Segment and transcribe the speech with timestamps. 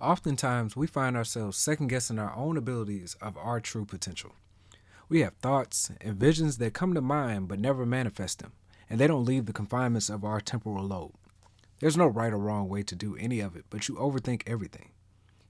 [0.00, 4.32] Oftentimes, we find ourselves second guessing our own abilities of our true potential.
[5.08, 8.52] We have thoughts and visions that come to mind but never manifest them,
[8.90, 11.14] and they don't leave the confinements of our temporal lobe.
[11.80, 14.90] There's no right or wrong way to do any of it, but you overthink everything.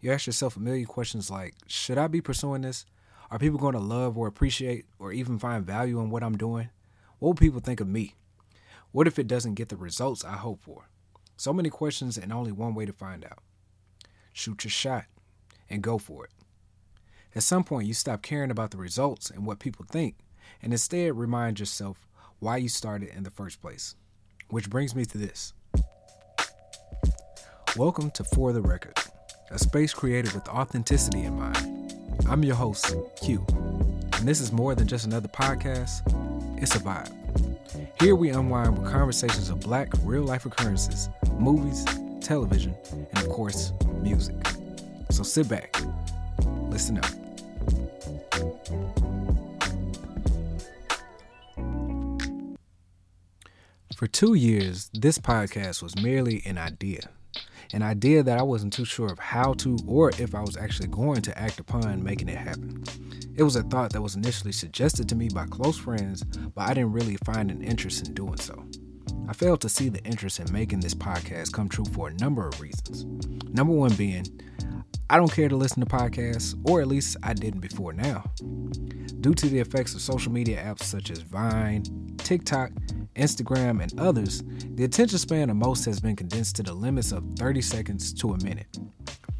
[0.00, 2.86] You ask yourself a million questions like Should I be pursuing this?
[3.32, 6.70] Are people going to love or appreciate or even find value in what I'm doing?
[7.18, 8.14] What will people think of me?
[8.92, 10.88] What if it doesn't get the results I hope for?
[11.36, 13.42] So many questions and only one way to find out
[14.36, 15.06] shoot your shot,
[15.70, 16.30] and go for it.
[17.34, 20.16] At some point, you stop caring about the results and what people think,
[20.62, 22.06] and instead remind yourself
[22.38, 23.94] why you started in the first place.
[24.50, 25.54] Which brings me to this.
[27.78, 28.98] Welcome to For the Record,
[29.50, 31.94] a space created with authenticity in mind.
[32.28, 36.02] I'm your host, Q, and this is more than just another podcast,
[36.62, 37.12] it's a vibe.
[38.02, 41.86] Here we unwind with conversations of black real life occurrences, movies,
[42.26, 43.72] television, and of course,
[44.02, 44.34] music.
[45.10, 45.80] So sit back,
[46.68, 47.06] listen up.
[53.96, 57.08] For two years, this podcast was merely an idea.
[57.72, 60.88] An idea that I wasn't too sure of how to or if I was actually
[60.88, 62.82] going to act upon making it happen.
[63.36, 66.74] It was a thought that was initially suggested to me by close friends, but I
[66.74, 68.64] didn't really find an interest in doing so.
[69.28, 72.46] I failed to see the interest in making this podcast come true for a number
[72.46, 73.04] of reasons.
[73.52, 74.24] Number one being,
[75.10, 78.24] I don't care to listen to podcasts, or at least I didn't before now.
[79.20, 81.82] Due to the effects of social media apps such as Vine,
[82.18, 82.70] TikTok,
[83.16, 84.42] Instagram, and others,
[84.74, 88.32] the attention span of most has been condensed to the limits of 30 seconds to
[88.32, 88.78] a minute.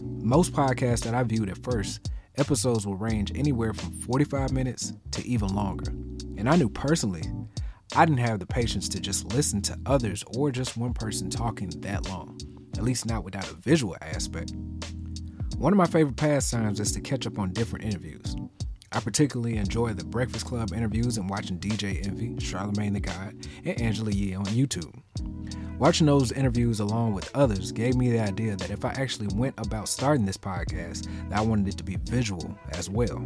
[0.00, 5.26] Most podcasts that I viewed at first, episodes will range anywhere from 45 minutes to
[5.26, 5.90] even longer.
[6.36, 7.22] And I knew personally
[7.94, 11.68] I didn't have the patience to just listen to others or just one person talking
[11.82, 12.38] that long,
[12.74, 14.54] at least not without a visual aspect.
[15.58, 18.34] One of my favorite pastimes is to catch up on different interviews.
[18.92, 23.78] I particularly enjoy the Breakfast Club interviews and watching DJ Envy, Charlemagne the God, and
[23.78, 24.98] Angela Yee on YouTube.
[25.78, 29.54] Watching those interviews along with others gave me the idea that if I actually went
[29.58, 33.22] about starting this podcast, that I wanted it to be visual as well,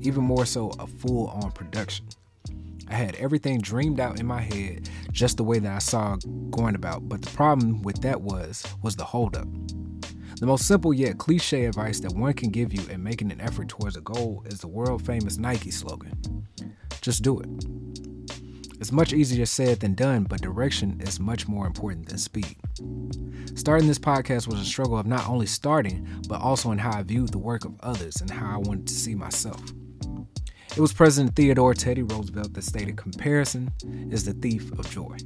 [0.00, 2.06] even more so a full-on production.
[2.88, 6.16] I had everything dreamed out in my head just the way that I saw
[6.50, 9.46] going about, but the problem with that was was the holdup.
[10.40, 13.68] The most simple yet cliche advice that one can give you in making an effort
[13.68, 16.46] towards a goal is the world famous Nike slogan.
[17.00, 17.48] Just do it.
[18.80, 22.56] It's much easier said than done, but direction is much more important than speed.
[23.56, 27.02] Starting this podcast was a struggle of not only starting, but also in how I
[27.02, 29.60] viewed the work of others and how I wanted to see myself.
[30.76, 33.72] It was President Theodore Teddy Roosevelt that stated comparison
[34.10, 35.16] is the thief of joy.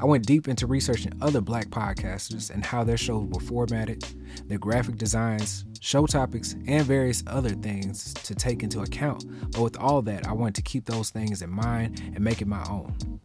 [0.00, 4.04] I went deep into researching other black podcasters and how their shows were formatted,
[4.46, 9.24] their graphic designs, show topics, and various other things to take into account.
[9.52, 12.48] But with all that, I wanted to keep those things in mind and make it
[12.48, 13.20] my own.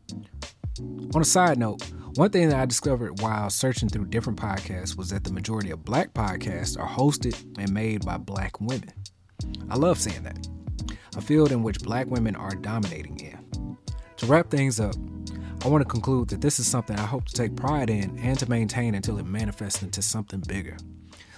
[1.15, 1.81] On a side note,
[2.15, 5.83] one thing that I discovered while searching through different podcasts was that the majority of
[5.83, 8.93] black podcasts are hosted and made by black women.
[9.69, 10.48] I love seeing that
[11.15, 13.77] a field in which black women are dominating in.
[14.17, 14.95] To wrap things up,
[15.63, 18.37] I want to conclude that this is something I hope to take pride in and
[18.39, 20.77] to maintain until it manifests into something bigger.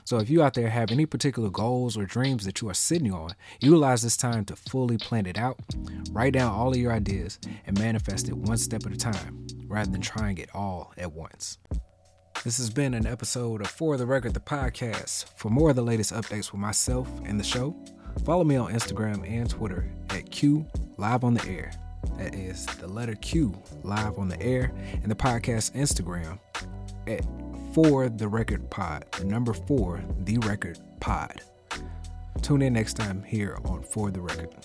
[0.03, 3.13] So if you out there have any particular goals or dreams that you are sitting
[3.13, 5.59] on, utilize this time to fully plan it out,
[6.11, 9.89] write down all of your ideas, and manifest it one step at a time, rather
[9.89, 11.59] than trying it all at once.
[12.43, 15.25] This has been an episode of For the Record, the podcast.
[15.37, 17.75] For more of the latest updates with myself and the show,
[18.25, 20.65] Follow me on Instagram and Twitter at Q
[20.97, 21.71] Live on the Air.
[22.17, 26.39] That is the letter Q Live on the Air, and the podcast Instagram
[27.07, 27.25] at
[27.73, 29.05] For the Record Pod.
[29.17, 31.41] The number four, The Record Pod.
[32.41, 34.55] Tune in next time here on For the Record.